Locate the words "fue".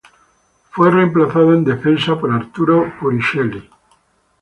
0.71-0.89